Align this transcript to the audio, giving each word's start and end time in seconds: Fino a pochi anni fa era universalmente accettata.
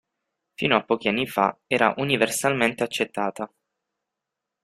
Fino 0.55 0.75
a 0.77 0.83
pochi 0.83 1.09
anni 1.09 1.27
fa 1.27 1.55
era 1.67 1.93
universalmente 1.97 2.81
accettata. 2.81 3.53